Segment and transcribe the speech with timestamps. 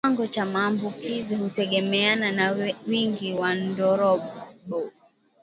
[0.03, 4.31] Kiwango cha maambukizi hutegemeana na wingi wa ndorobo